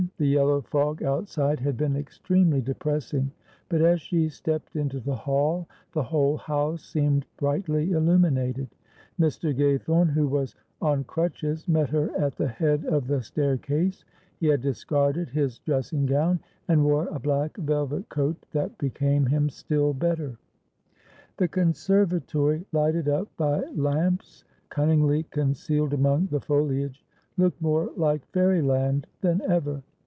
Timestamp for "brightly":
7.37-7.91